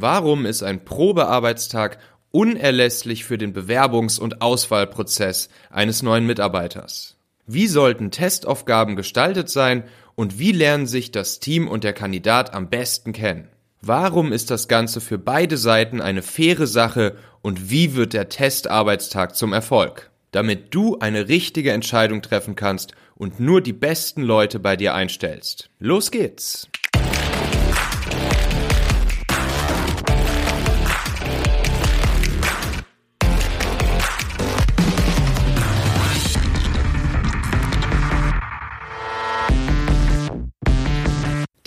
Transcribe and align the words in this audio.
Warum 0.00 0.46
ist 0.46 0.62
ein 0.62 0.84
Probearbeitstag 0.84 1.98
unerlässlich 2.30 3.24
für 3.24 3.36
den 3.36 3.52
Bewerbungs- 3.52 4.20
und 4.20 4.40
Auswahlprozess 4.42 5.48
eines 5.70 6.04
neuen 6.04 6.24
Mitarbeiters? 6.24 7.16
Wie 7.48 7.66
sollten 7.66 8.12
Testaufgaben 8.12 8.94
gestaltet 8.94 9.50
sein 9.50 9.82
und 10.14 10.38
wie 10.38 10.52
lernen 10.52 10.86
sich 10.86 11.10
das 11.10 11.40
Team 11.40 11.66
und 11.66 11.82
der 11.82 11.94
Kandidat 11.94 12.54
am 12.54 12.70
besten 12.70 13.12
kennen? 13.12 13.48
Warum 13.80 14.32
ist 14.32 14.52
das 14.52 14.68
Ganze 14.68 15.00
für 15.00 15.18
beide 15.18 15.56
Seiten 15.56 16.00
eine 16.00 16.22
faire 16.22 16.68
Sache 16.68 17.16
und 17.42 17.68
wie 17.68 17.96
wird 17.96 18.12
der 18.12 18.28
Testarbeitstag 18.28 19.34
zum 19.34 19.52
Erfolg? 19.52 20.12
Damit 20.30 20.76
du 20.76 21.00
eine 21.00 21.26
richtige 21.26 21.72
Entscheidung 21.72 22.22
treffen 22.22 22.54
kannst 22.54 22.92
und 23.16 23.40
nur 23.40 23.60
die 23.60 23.72
besten 23.72 24.22
Leute 24.22 24.60
bei 24.60 24.76
dir 24.76 24.94
einstellst. 24.94 25.70
Los 25.80 26.12
geht's! 26.12 26.68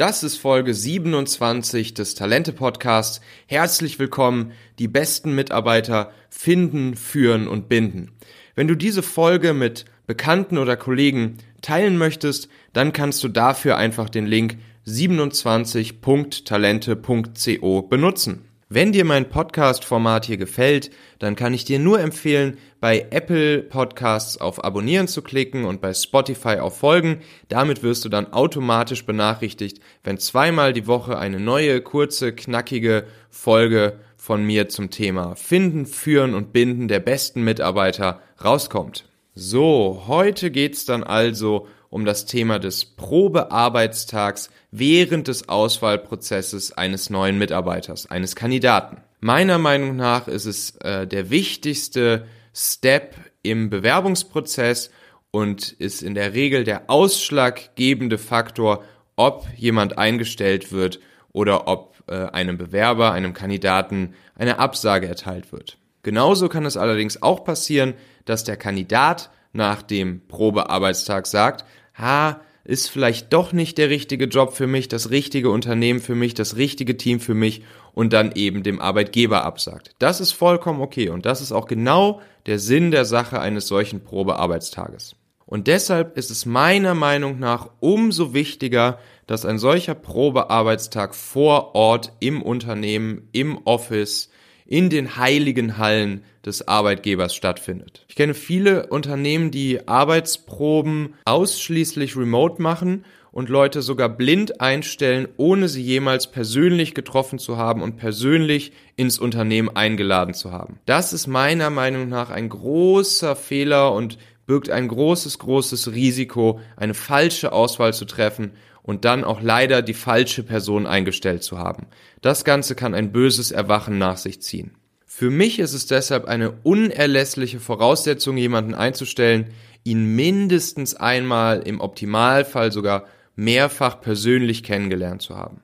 Das 0.01 0.23
ist 0.23 0.37
Folge 0.37 0.73
27 0.73 1.93
des 1.93 2.15
Talente 2.15 2.53
Podcasts. 2.53 3.21
Herzlich 3.45 3.99
willkommen. 3.99 4.53
Die 4.79 4.87
besten 4.87 5.35
Mitarbeiter 5.35 6.11
finden, 6.31 6.95
führen 6.95 7.47
und 7.47 7.69
binden. 7.69 8.09
Wenn 8.55 8.67
du 8.67 8.73
diese 8.73 9.03
Folge 9.03 9.53
mit 9.53 9.85
Bekannten 10.07 10.57
oder 10.57 10.75
Kollegen 10.75 11.37
teilen 11.61 11.99
möchtest, 11.99 12.49
dann 12.73 12.93
kannst 12.93 13.23
du 13.23 13.27
dafür 13.27 13.77
einfach 13.77 14.09
den 14.09 14.25
Link 14.25 14.57
27.talente.co 14.87 17.81
benutzen. 17.83 18.45
Wenn 18.73 18.93
dir 18.93 19.03
mein 19.03 19.27
Podcast-Format 19.27 20.23
hier 20.23 20.37
gefällt, 20.37 20.91
dann 21.19 21.35
kann 21.35 21.53
ich 21.53 21.65
dir 21.65 21.77
nur 21.77 21.99
empfehlen, 21.99 22.57
bei 22.79 23.05
Apple 23.09 23.63
Podcasts 23.63 24.39
auf 24.39 24.63
Abonnieren 24.63 25.09
zu 25.09 25.21
klicken 25.21 25.65
und 25.65 25.81
bei 25.81 25.93
Spotify 25.93 26.59
auf 26.59 26.77
Folgen. 26.77 27.19
Damit 27.49 27.83
wirst 27.83 28.05
du 28.05 28.07
dann 28.07 28.31
automatisch 28.31 29.05
benachrichtigt, 29.05 29.81
wenn 30.05 30.19
zweimal 30.19 30.71
die 30.71 30.87
Woche 30.87 31.19
eine 31.19 31.41
neue, 31.41 31.81
kurze, 31.81 32.33
knackige 32.33 33.03
Folge 33.29 33.99
von 34.15 34.45
mir 34.45 34.69
zum 34.69 34.89
Thema 34.89 35.35
Finden, 35.35 35.85
Führen 35.85 36.33
und 36.33 36.53
Binden 36.53 36.87
der 36.87 37.01
besten 37.01 37.43
Mitarbeiter 37.43 38.21
rauskommt. 38.41 39.03
So, 39.35 40.03
heute 40.07 40.49
geht's 40.49 40.85
dann 40.85 41.03
also 41.03 41.67
um 41.91 42.05
das 42.05 42.25
Thema 42.25 42.57
des 42.57 42.85
Probearbeitstags 42.85 44.49
während 44.71 45.27
des 45.27 45.49
Auswahlprozesses 45.49 46.71
eines 46.71 47.11
neuen 47.11 47.37
Mitarbeiters, 47.37 48.09
eines 48.09 48.35
Kandidaten. 48.35 48.97
Meiner 49.19 49.59
Meinung 49.59 49.97
nach 49.97 50.27
ist 50.27 50.45
es 50.45 50.77
äh, 50.77 51.05
der 51.05 51.29
wichtigste 51.29 52.25
Step 52.55 53.15
im 53.43 53.69
Bewerbungsprozess 53.69 54.89
und 55.31 55.73
ist 55.73 56.01
in 56.01 56.15
der 56.15 56.33
Regel 56.33 56.63
der 56.63 56.89
ausschlaggebende 56.89 58.17
Faktor, 58.17 58.83
ob 59.15 59.45
jemand 59.55 59.97
eingestellt 59.97 60.71
wird 60.71 60.99
oder 61.33 61.67
ob 61.67 62.03
äh, 62.07 62.15
einem 62.15 62.57
Bewerber, 62.57 63.11
einem 63.11 63.33
Kandidaten 63.33 64.15
eine 64.35 64.59
Absage 64.59 65.07
erteilt 65.07 65.51
wird. 65.51 65.77
Genauso 66.03 66.47
kann 66.47 66.65
es 66.65 66.77
allerdings 66.77 67.21
auch 67.21 67.43
passieren, 67.43 67.93
dass 68.25 68.45
der 68.45 68.57
Kandidat 68.57 69.29
nach 69.53 69.81
dem 69.81 70.25
Probearbeitstag 70.27 71.27
sagt, 71.27 71.65
ha, 71.93 72.41
ist 72.63 72.89
vielleicht 72.89 73.33
doch 73.33 73.53
nicht 73.53 73.77
der 73.77 73.89
richtige 73.89 74.25
Job 74.25 74.53
für 74.53 74.67
mich, 74.67 74.87
das 74.87 75.09
richtige 75.09 75.49
Unternehmen 75.49 75.99
für 75.99 76.15
mich, 76.15 76.33
das 76.33 76.55
richtige 76.57 76.97
Team 76.97 77.19
für 77.19 77.33
mich 77.33 77.63
und 77.93 78.13
dann 78.13 78.31
eben 78.33 78.63
dem 78.63 78.79
Arbeitgeber 78.79 79.43
absagt. 79.43 79.91
Das 79.99 80.21
ist 80.21 80.31
vollkommen 80.31 80.81
okay 80.81 81.09
und 81.09 81.25
das 81.25 81.41
ist 81.41 81.51
auch 81.51 81.65
genau 81.65 82.21
der 82.45 82.59
Sinn 82.59 82.91
der 82.91 83.05
Sache 83.05 83.39
eines 83.39 83.67
solchen 83.67 84.03
Probearbeitstages. 84.03 85.15
Und 85.45 85.67
deshalb 85.67 86.17
ist 86.17 86.31
es 86.31 86.45
meiner 86.45 86.93
Meinung 86.93 87.37
nach 87.37 87.69
umso 87.81 88.33
wichtiger, 88.33 88.99
dass 89.27 89.45
ein 89.45 89.59
solcher 89.59 89.95
Probearbeitstag 89.95 91.13
vor 91.13 91.75
Ort 91.75 92.13
im 92.21 92.41
Unternehmen, 92.41 93.27
im 93.33 93.57
Office, 93.65 94.30
in 94.71 94.89
den 94.89 95.17
heiligen 95.17 95.77
Hallen 95.77 96.23
des 96.45 96.65
Arbeitgebers 96.65 97.35
stattfindet. 97.35 98.05
Ich 98.07 98.15
kenne 98.15 98.33
viele 98.33 98.87
Unternehmen, 98.87 99.51
die 99.51 99.85
Arbeitsproben 99.85 101.15
ausschließlich 101.25 102.15
remote 102.15 102.61
machen 102.61 103.03
und 103.33 103.49
Leute 103.49 103.81
sogar 103.81 104.07
blind 104.07 104.61
einstellen, 104.61 105.27
ohne 105.35 105.67
sie 105.67 105.81
jemals 105.81 106.31
persönlich 106.31 106.93
getroffen 106.93 107.37
zu 107.37 107.57
haben 107.57 107.81
und 107.81 107.97
persönlich 107.97 108.71
ins 108.95 109.19
Unternehmen 109.19 109.75
eingeladen 109.75 110.33
zu 110.33 110.53
haben. 110.53 110.79
Das 110.85 111.11
ist 111.11 111.27
meiner 111.27 111.69
Meinung 111.69 112.07
nach 112.07 112.29
ein 112.29 112.47
großer 112.47 113.35
Fehler 113.35 113.91
und 113.91 114.17
birgt 114.47 114.69
ein 114.69 114.87
großes, 114.87 115.37
großes 115.39 115.91
Risiko, 115.91 116.61
eine 116.77 116.93
falsche 116.93 117.51
Auswahl 117.51 117.93
zu 117.93 118.05
treffen 118.05 118.51
und 118.83 119.05
dann 119.05 119.23
auch 119.23 119.41
leider 119.41 119.81
die 119.81 119.93
falsche 119.93 120.43
Person 120.43 120.87
eingestellt 120.87 121.43
zu 121.43 121.57
haben. 121.57 121.87
Das 122.21 122.43
Ganze 122.43 122.75
kann 122.75 122.93
ein 122.93 123.11
böses 123.11 123.51
Erwachen 123.51 123.97
nach 123.97 124.17
sich 124.17 124.41
ziehen. 124.41 124.71
Für 125.05 125.29
mich 125.29 125.59
ist 125.59 125.73
es 125.73 125.85
deshalb 125.85 126.25
eine 126.25 126.51
unerlässliche 126.63 127.59
Voraussetzung, 127.59 128.37
jemanden 128.37 128.73
einzustellen, 128.73 129.47
ihn 129.83 130.15
mindestens 130.15 130.95
einmal, 130.95 131.61
im 131.61 131.79
Optimalfall 131.79 132.71
sogar 132.71 133.05
mehrfach 133.35 134.01
persönlich 134.01 134.63
kennengelernt 134.63 135.21
zu 135.21 135.35
haben. 135.35 135.61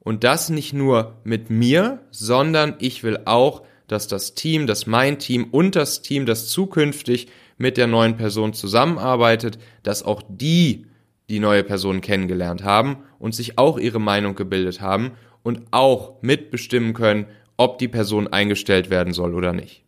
Und 0.00 0.24
das 0.24 0.48
nicht 0.48 0.72
nur 0.72 1.14
mit 1.24 1.50
mir, 1.50 2.00
sondern 2.10 2.74
ich 2.78 3.02
will 3.02 3.20
auch, 3.26 3.62
dass 3.86 4.06
das 4.06 4.34
Team, 4.34 4.66
dass 4.66 4.86
mein 4.86 5.18
Team 5.18 5.48
und 5.50 5.76
das 5.76 6.02
Team, 6.02 6.26
das 6.26 6.48
zukünftig 6.48 7.28
mit 7.58 7.76
der 7.76 7.86
neuen 7.86 8.16
Person 8.16 8.54
zusammenarbeitet, 8.54 9.58
dass 9.82 10.02
auch 10.02 10.22
die 10.28 10.86
die 11.30 11.40
neue 11.40 11.64
Person 11.64 12.00
kennengelernt 12.00 12.64
haben 12.64 12.98
und 13.18 13.34
sich 13.34 13.56
auch 13.56 13.78
ihre 13.78 14.00
Meinung 14.00 14.34
gebildet 14.34 14.80
haben 14.80 15.12
und 15.42 15.62
auch 15.70 16.20
mitbestimmen 16.22 16.92
können, 16.92 17.26
ob 17.56 17.78
die 17.78 17.88
Person 17.88 18.28
eingestellt 18.28 18.90
werden 18.90 19.12
soll 19.12 19.34
oder 19.34 19.52
nicht. 19.52 19.82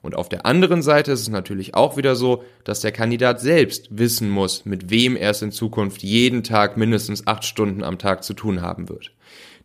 Und 0.00 0.14
auf 0.14 0.28
der 0.28 0.46
anderen 0.46 0.82
Seite 0.82 1.12
ist 1.12 1.20
es 1.20 1.28
natürlich 1.28 1.74
auch 1.74 1.96
wieder 1.96 2.14
so, 2.14 2.44
dass 2.64 2.80
der 2.80 2.92
Kandidat 2.92 3.40
selbst 3.40 3.88
wissen 3.90 4.30
muss, 4.30 4.64
mit 4.64 4.88
wem 4.88 5.16
er 5.16 5.30
es 5.30 5.42
in 5.42 5.50
Zukunft 5.50 6.02
jeden 6.02 6.44
Tag 6.44 6.76
mindestens 6.76 7.26
acht 7.26 7.44
Stunden 7.44 7.82
am 7.82 7.98
Tag 7.98 8.22
zu 8.22 8.32
tun 8.32 8.62
haben 8.62 8.88
wird. 8.88 9.12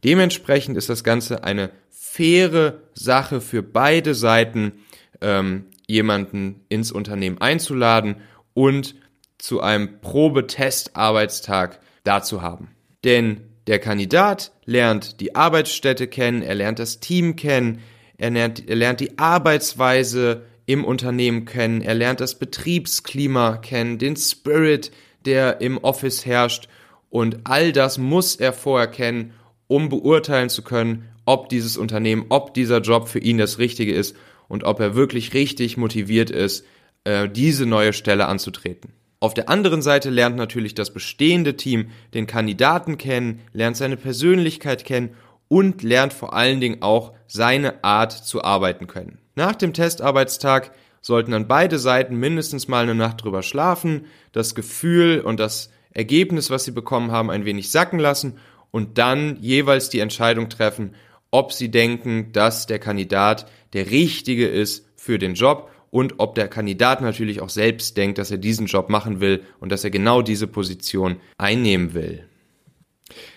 Dementsprechend 0.03 0.77
ist 0.77 0.89
das 0.89 1.03
Ganze 1.03 1.43
eine 1.43 1.69
faire 1.89 2.79
Sache 2.93 3.39
für 3.39 3.61
beide 3.61 4.15
Seiten, 4.15 4.73
ähm, 5.21 5.65
jemanden 5.87 6.61
ins 6.69 6.91
Unternehmen 6.91 7.37
einzuladen 7.39 8.15
und 8.55 8.95
zu 9.41 9.61
einem 9.61 9.99
Probetestarbeitstag 10.01 11.79
dazu 12.03 12.41
haben. 12.41 12.69
Denn 13.03 13.41
der 13.67 13.79
Kandidat 13.79 14.51
lernt 14.65 15.19
die 15.19 15.35
Arbeitsstätte 15.35 16.07
kennen, 16.07 16.41
er 16.41 16.55
lernt 16.55 16.79
das 16.79 16.99
Team 16.99 17.35
kennen, 17.35 17.79
er 18.17 18.29
lernt, 18.29 18.67
er 18.69 18.75
lernt 18.75 18.99
die 18.99 19.17
Arbeitsweise 19.17 20.45
im 20.65 20.85
Unternehmen 20.85 21.45
kennen, 21.45 21.81
er 21.81 21.95
lernt 21.95 22.21
das 22.21 22.37
Betriebsklima 22.37 23.57
kennen, 23.57 23.97
den 23.97 24.15
Spirit, 24.15 24.91
der 25.25 25.61
im 25.61 25.77
Office 25.79 26.25
herrscht 26.25 26.67
und 27.09 27.39
all 27.43 27.71
das 27.71 27.97
muss 27.97 28.35
er 28.35 28.53
vorher 28.53 28.87
kennen, 28.87 29.33
um 29.67 29.89
beurteilen 29.89 30.49
zu 30.49 30.63
können, 30.63 31.09
ob 31.25 31.49
dieses 31.49 31.77
Unternehmen, 31.77 32.25
ob 32.29 32.53
dieser 32.53 32.81
Job 32.81 33.07
für 33.07 33.19
ihn 33.19 33.37
das 33.37 33.57
Richtige 33.57 33.93
ist 33.93 34.15
und 34.47 34.63
ob 34.63 34.79
er 34.79 34.95
wirklich 34.95 35.33
richtig 35.33 35.77
motiviert 35.77 36.29
ist, 36.29 36.65
äh, 37.03 37.29
diese 37.29 37.65
neue 37.65 37.93
Stelle 37.93 38.27
anzutreten. 38.27 38.93
Auf 39.21 39.35
der 39.35 39.49
anderen 39.49 39.83
Seite 39.83 40.09
lernt 40.09 40.35
natürlich 40.35 40.73
das 40.73 40.91
bestehende 40.91 41.55
Team 41.55 41.91
den 42.15 42.25
Kandidaten 42.25 42.97
kennen, 42.97 43.41
lernt 43.53 43.77
seine 43.77 43.95
Persönlichkeit 43.95 44.83
kennen 44.83 45.11
und 45.47 45.83
lernt 45.83 46.11
vor 46.11 46.33
allen 46.33 46.59
Dingen 46.59 46.81
auch 46.81 47.13
seine 47.27 47.83
Art 47.83 48.11
zu 48.11 48.43
arbeiten 48.43 48.87
können. 48.87 49.19
Nach 49.35 49.55
dem 49.55 49.73
Testarbeitstag 49.73 50.71
sollten 51.01 51.31
dann 51.31 51.47
beide 51.47 51.77
Seiten 51.77 52.15
mindestens 52.15 52.67
mal 52.67 52.81
eine 52.81 52.95
Nacht 52.95 53.23
drüber 53.23 53.43
schlafen, 53.43 54.05
das 54.31 54.55
Gefühl 54.55 55.19
und 55.19 55.39
das 55.39 55.69
Ergebnis, 55.91 56.49
was 56.49 56.63
sie 56.63 56.71
bekommen 56.71 57.11
haben, 57.11 57.29
ein 57.29 57.45
wenig 57.45 57.69
sacken 57.69 57.99
lassen 57.99 58.39
und 58.71 58.97
dann 58.97 59.37
jeweils 59.39 59.89
die 59.89 59.99
Entscheidung 59.99 60.49
treffen, 60.49 60.95
ob 61.29 61.53
sie 61.53 61.69
denken, 61.69 62.31
dass 62.31 62.65
der 62.65 62.79
Kandidat 62.79 63.45
der 63.73 63.91
richtige 63.91 64.47
ist 64.47 64.87
für 64.95 65.19
den 65.19 65.35
Job 65.35 65.69
und 65.91 66.15
ob 66.17 66.35
der 66.35 66.47
Kandidat 66.47 67.01
natürlich 67.01 67.41
auch 67.41 67.49
selbst 67.49 67.97
denkt, 67.97 68.17
dass 68.17 68.31
er 68.31 68.37
diesen 68.37 68.65
Job 68.65 68.89
machen 68.89 69.19
will 69.19 69.43
und 69.59 69.71
dass 69.71 69.83
er 69.83 69.91
genau 69.91 70.21
diese 70.21 70.47
Position 70.47 71.17
einnehmen 71.37 71.93
will. 71.93 72.25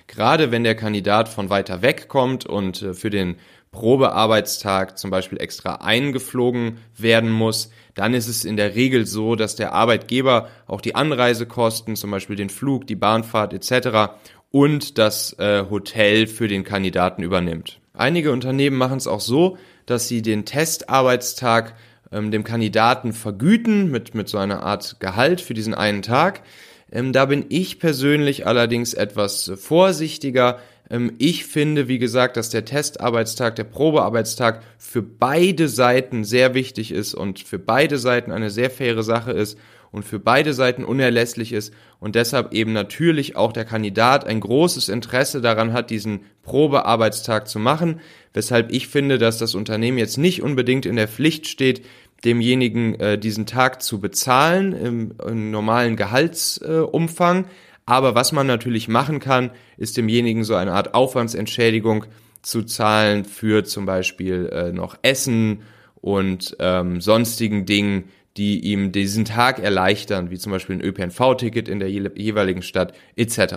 Gerade 0.06 0.50
wenn 0.52 0.64
der 0.64 0.76
Kandidat 0.76 1.28
von 1.28 1.50
weiter 1.50 1.82
weg 1.82 2.08
kommt 2.08 2.46
und 2.46 2.82
äh, 2.82 2.94
für 2.94 3.10
den 3.10 3.36
Probearbeitstag 3.72 4.96
zum 4.98 5.10
Beispiel 5.10 5.40
extra 5.40 5.76
eingeflogen 5.76 6.78
werden 6.96 7.32
muss, 7.32 7.70
dann 7.94 8.14
ist 8.14 8.28
es 8.28 8.44
in 8.44 8.56
der 8.56 8.76
Regel 8.76 9.04
so, 9.04 9.34
dass 9.34 9.56
der 9.56 9.72
Arbeitgeber 9.72 10.48
auch 10.68 10.80
die 10.80 10.94
Anreisekosten, 10.94 11.96
zum 11.96 12.12
Beispiel 12.12 12.36
den 12.36 12.50
Flug, 12.50 12.86
die 12.86 12.94
Bahnfahrt 12.94 13.52
etc. 13.52 14.14
und 14.52 14.98
das 14.98 15.36
äh, 15.40 15.64
Hotel 15.68 16.28
für 16.28 16.46
den 16.46 16.62
Kandidaten 16.62 17.24
übernimmt. 17.24 17.80
Einige 17.94 18.30
Unternehmen 18.30 18.76
machen 18.76 18.98
es 18.98 19.08
auch 19.08 19.20
so, 19.20 19.58
dass 19.86 20.06
sie 20.06 20.22
den 20.22 20.44
Testarbeitstag 20.44 21.74
ähm, 22.14 22.30
dem 22.30 22.44
Kandidaten 22.44 23.12
vergüten 23.12 23.90
mit, 23.90 24.14
mit 24.14 24.28
so 24.28 24.38
einer 24.38 24.62
Art 24.62 24.96
Gehalt 25.00 25.40
für 25.40 25.52
diesen 25.52 25.74
einen 25.74 26.02
Tag. 26.02 26.42
Ähm, 26.90 27.12
da 27.12 27.26
bin 27.26 27.46
ich 27.48 27.78
persönlich 27.80 28.46
allerdings 28.46 28.94
etwas 28.94 29.52
vorsichtiger. 29.56 30.60
Ähm, 30.88 31.12
ich 31.18 31.44
finde, 31.44 31.88
wie 31.88 31.98
gesagt, 31.98 32.36
dass 32.36 32.50
der 32.50 32.64
Testarbeitstag, 32.64 33.56
der 33.56 33.64
Probearbeitstag 33.64 34.62
für 34.78 35.02
beide 35.02 35.68
Seiten 35.68 36.24
sehr 36.24 36.54
wichtig 36.54 36.92
ist 36.92 37.14
und 37.14 37.40
für 37.40 37.58
beide 37.58 37.98
Seiten 37.98 38.32
eine 38.32 38.50
sehr 38.50 38.70
faire 38.70 39.02
Sache 39.02 39.32
ist 39.32 39.58
und 39.94 40.04
für 40.04 40.18
beide 40.18 40.54
Seiten 40.54 40.84
unerlässlich 40.84 41.52
ist 41.52 41.72
und 42.00 42.16
deshalb 42.16 42.52
eben 42.52 42.72
natürlich 42.72 43.36
auch 43.36 43.52
der 43.52 43.64
Kandidat 43.64 44.26
ein 44.26 44.40
großes 44.40 44.88
Interesse 44.88 45.40
daran 45.40 45.72
hat, 45.72 45.90
diesen 45.90 46.22
Probearbeitstag 46.42 47.46
zu 47.46 47.60
machen, 47.60 48.00
weshalb 48.32 48.72
ich 48.72 48.88
finde, 48.88 49.18
dass 49.18 49.38
das 49.38 49.54
Unternehmen 49.54 49.98
jetzt 49.98 50.18
nicht 50.18 50.42
unbedingt 50.42 50.84
in 50.84 50.96
der 50.96 51.06
Pflicht 51.06 51.46
steht, 51.46 51.86
demjenigen 52.24 52.98
äh, 53.00 53.18
diesen 53.18 53.46
Tag 53.46 53.82
zu 53.82 54.00
bezahlen 54.00 54.72
im, 54.72 55.14
im 55.26 55.50
normalen 55.50 55.96
Gehaltsumfang. 55.96 57.44
Äh, 57.44 57.48
Aber 57.86 58.14
was 58.14 58.32
man 58.32 58.46
natürlich 58.46 58.88
machen 58.88 59.20
kann, 59.20 59.50
ist 59.76 59.96
demjenigen 59.96 60.44
so 60.44 60.54
eine 60.54 60.72
Art 60.72 60.94
Aufwandsentschädigung 60.94 62.06
zu 62.42 62.62
zahlen 62.62 63.24
für 63.24 63.64
zum 63.64 63.86
Beispiel 63.86 64.50
äh, 64.52 64.72
noch 64.72 64.96
Essen 65.02 65.62
und 66.00 66.56
ähm, 66.60 67.00
sonstigen 67.00 67.64
Dingen, 67.64 68.04
die 68.36 68.60
ihm 68.60 68.92
diesen 68.92 69.24
Tag 69.24 69.58
erleichtern, 69.58 70.30
wie 70.30 70.38
zum 70.38 70.52
Beispiel 70.52 70.76
ein 70.76 70.82
ÖPNV-Ticket 70.82 71.68
in 71.68 71.78
der 71.78 71.90
jeweiligen 71.90 72.62
Stadt 72.62 72.92
etc. 73.16 73.54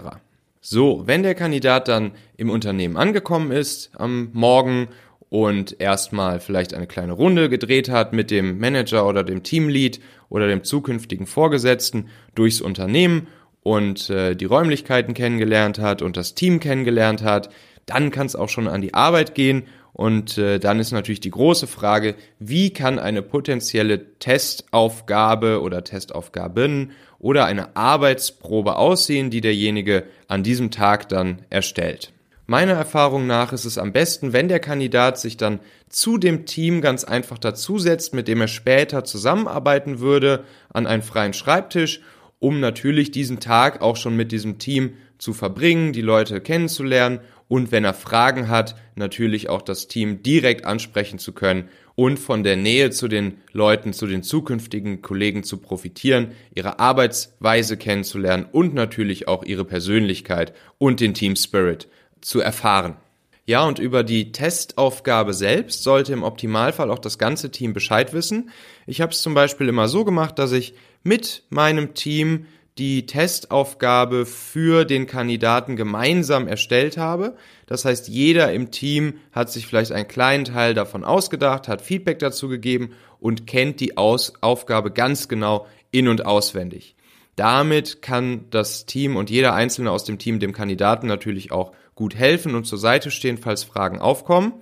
So, 0.61 1.03
wenn 1.05 1.23
der 1.23 1.35
Kandidat 1.35 1.87
dann 1.87 2.11
im 2.35 2.49
Unternehmen 2.49 2.97
angekommen 2.97 3.51
ist 3.51 3.91
am 3.95 4.29
Morgen 4.33 4.89
und 5.29 5.79
erstmal 5.79 6.39
vielleicht 6.39 6.73
eine 6.73 6.87
kleine 6.87 7.13
Runde 7.13 7.49
gedreht 7.49 7.89
hat 7.89 8.13
mit 8.13 8.31
dem 8.31 8.59
Manager 8.59 9.07
oder 9.07 9.23
dem 9.23 9.43
Teamlead 9.43 9.99
oder 10.29 10.47
dem 10.47 10.63
zukünftigen 10.63 11.25
Vorgesetzten 11.25 12.09
durchs 12.35 12.61
Unternehmen 12.61 13.27
und 13.63 14.09
äh, 14.09 14.35
die 14.35 14.45
Räumlichkeiten 14.45 15.13
kennengelernt 15.13 15.79
hat 15.79 16.01
und 16.01 16.15
das 16.15 16.35
Team 16.35 16.59
kennengelernt 16.59 17.23
hat, 17.23 17.49
dann 17.85 18.11
kann 18.11 18.27
es 18.27 18.35
auch 18.35 18.49
schon 18.49 18.67
an 18.67 18.81
die 18.81 18.93
Arbeit 18.93 19.35
gehen 19.35 19.63
und 19.97 20.37
äh, 20.37 20.59
dann 20.59 20.79
ist 20.79 20.91
natürlich 20.91 21.21
die 21.21 21.31
große 21.31 21.67
Frage, 21.67 22.15
wie 22.39 22.71
kann 22.71 22.99
eine 22.99 23.23
potenzielle 23.23 24.19
Testaufgabe 24.19 25.61
oder 25.61 25.83
Testaufgaben 25.83 26.91
oder 27.19 27.45
eine 27.45 27.75
Arbeitsprobe 27.75 28.75
aussehen, 28.75 29.31
die 29.31 29.41
derjenige 29.41 30.03
an 30.27 30.43
diesem 30.43 30.69
Tag 30.69 31.09
dann 31.09 31.41
erstellt. 31.49 32.13
Meiner 32.49 32.73
Erfahrung 32.73 33.27
nach 33.27 33.51
ist 33.51 33.65
es 33.65 33.77
am 33.77 33.91
besten, 33.91 34.31
wenn 34.31 34.47
der 34.47 34.61
Kandidat 34.61 35.19
sich 35.19 35.35
dann 35.35 35.59
zu 35.89 36.17
dem 36.17 36.45
Team 36.45 36.79
ganz 36.79 37.03
einfach 37.03 37.37
dazusetzt, 37.37 38.13
mit 38.13 38.29
dem 38.29 38.39
er 38.39 38.47
später 38.47 39.03
zusammenarbeiten 39.03 39.99
würde, 39.99 40.45
an 40.71 40.87
einen 40.87 41.01
freien 41.01 41.33
Schreibtisch, 41.33 41.99
um 42.39 42.61
natürlich 42.61 43.11
diesen 43.11 43.41
Tag 43.41 43.81
auch 43.81 43.97
schon 43.97 44.15
mit 44.15 44.31
diesem 44.31 44.59
Team 44.59 44.93
zu 45.17 45.33
verbringen, 45.33 45.91
die 45.91 46.01
Leute 46.01 46.39
kennenzulernen 46.39 47.19
und 47.49 47.73
wenn 47.73 47.83
er 47.83 47.93
Fragen 47.93 48.47
hat, 48.47 48.75
natürlich 48.95 49.49
auch 49.49 49.61
das 49.61 49.89
Team 49.89 50.23
direkt 50.23 50.63
ansprechen 50.63 51.19
zu 51.19 51.33
können 51.33 51.67
und 51.95 52.17
von 52.17 52.43
der 52.43 52.55
Nähe 52.55 52.91
zu 52.91 53.09
den 53.09 53.39
Leuten, 53.51 53.91
zu 53.91 54.07
den 54.07 54.23
zukünftigen 54.23 55.01
Kollegen 55.01 55.43
zu 55.43 55.57
profitieren, 55.57 56.31
ihre 56.55 56.79
Arbeitsweise 56.79 57.75
kennenzulernen 57.75 58.45
und 58.49 58.73
natürlich 58.73 59.27
auch 59.27 59.43
ihre 59.43 59.65
Persönlichkeit 59.65 60.53
und 60.77 61.01
den 61.01 61.13
Team 61.13 61.35
Spirit 61.35 61.89
zu 62.21 62.39
erfahren. 62.39 62.97
Ja, 63.45 63.63
und 63.63 63.79
über 63.79 64.03
die 64.03 64.33
Testaufgabe 64.33 65.33
selbst 65.33 65.81
sollte 65.83 66.11
im 66.11 66.23
Optimalfall 66.23 66.91
auch 66.91 66.99
das 66.99 67.17
ganze 67.17 67.49
Team 67.49 67.73
Bescheid 67.73 68.11
wissen. 68.11 68.49
Ich 68.85 68.99
habe 68.99 69.13
es 69.13 69.21
zum 69.21 69.33
Beispiel 69.33 69.69
immer 69.69 69.87
so 69.87 70.03
gemacht, 70.03 70.37
dass 70.37 70.51
ich 70.51 70.73
mit 71.03 71.43
meinem 71.49 71.93
Team 71.93 72.45
die 72.77 73.05
Testaufgabe 73.05 74.25
für 74.25 74.85
den 74.85 75.07
Kandidaten 75.07 75.75
gemeinsam 75.75 76.47
erstellt 76.47 76.97
habe. 76.97 77.37
Das 77.65 77.85
heißt, 77.85 78.07
jeder 78.07 78.53
im 78.53 78.69
Team 78.69 79.15
hat 79.31 79.49
sich 79.49 79.65
vielleicht 79.65 79.91
einen 79.91 80.07
kleinen 80.07 80.45
Teil 80.45 80.73
davon 80.73 81.03
ausgedacht, 81.03 81.67
hat 81.67 81.81
Feedback 81.81 82.19
dazu 82.19 82.49
gegeben 82.49 82.91
und 83.19 83.47
kennt 83.47 83.79
die 83.79 83.97
Aus 83.97 84.33
Aufgabe 84.41 84.91
ganz 84.91 85.27
genau 85.27 85.67
in 85.91 86.07
und 86.07 86.25
auswendig. 86.25 86.95
Damit 87.35 88.01
kann 88.01 88.45
das 88.49 88.85
Team 88.85 89.15
und 89.15 89.29
jeder 89.29 89.53
Einzelne 89.53 89.91
aus 89.91 90.03
dem 90.03 90.17
Team 90.17 90.39
dem 90.39 90.53
Kandidaten 90.53 91.07
natürlich 91.07 91.51
auch 91.51 91.71
gut 91.97 92.15
helfen 92.15 92.55
und 92.55 92.63
zur 92.63 92.77
Seite 92.77 93.11
stehen, 93.11 93.37
falls 93.37 93.65
Fragen 93.65 93.99
aufkommen. 93.99 94.53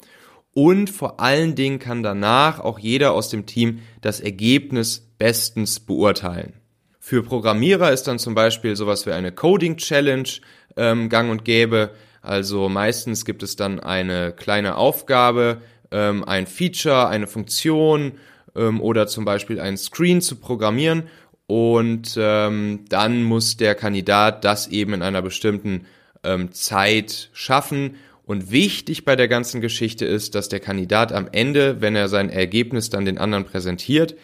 Und 0.53 0.89
vor 0.89 1.19
allen 1.19 1.53
Dingen 1.53 1.79
kann 1.79 2.01
danach 2.01 2.59
auch 2.59 2.79
jeder 2.79 3.11
aus 3.11 3.29
dem 3.29 3.45
Team 3.45 3.81
das 4.01 4.21
Ergebnis 4.21 5.11
bestens 5.19 5.79
beurteilen. 5.79 6.53
Für 6.99 7.21
Programmierer 7.21 7.91
ist 7.91 8.03
dann 8.03 8.17
zum 8.17 8.33
Beispiel 8.33 8.75
sowas 8.75 9.05
wie 9.05 9.11
eine 9.11 9.31
Coding 9.31 9.77
Challenge 9.77 10.29
ähm, 10.77 11.09
gang 11.09 11.29
und 11.29 11.45
gäbe. 11.45 11.91
Also 12.21 12.69
meistens 12.69 13.25
gibt 13.25 13.43
es 13.43 13.55
dann 13.55 13.79
eine 13.79 14.31
kleine 14.31 14.77
Aufgabe, 14.77 15.61
ähm, 15.91 16.23
ein 16.23 16.47
Feature, 16.47 17.09
eine 17.09 17.27
Funktion 17.27 18.13
ähm, 18.55 18.81
oder 18.81 19.07
zum 19.07 19.25
Beispiel 19.25 19.59
ein 19.59 19.77
Screen 19.77 20.21
zu 20.21 20.37
programmieren 20.37 21.03
und 21.47 22.15
ähm, 22.17 22.85
dann 22.89 23.23
muss 23.23 23.57
der 23.57 23.75
Kandidat 23.75 24.43
das 24.43 24.67
eben 24.67 24.93
in 24.93 25.01
einer 25.03 25.21
bestimmten 25.21 25.85
ähm, 26.25 26.51
Zeit 26.51 27.29
schaffen. 27.33 27.95
Und 28.25 28.51
wichtig 28.51 29.05
bei 29.05 29.15
der 29.15 29.27
ganzen 29.27 29.61
Geschichte 29.61 30.05
ist, 30.05 30.33
dass 30.33 30.49
der 30.49 30.59
Kandidat 30.59 31.11
am 31.11 31.29
Ende, 31.31 31.79
wenn 31.79 31.95
er 31.95 32.09
sein 32.09 32.29
Ergebnis 32.29 32.89
dann 32.89 33.05
den 33.05 33.19
anderen 33.19 33.45
präsentiert, 33.45 34.15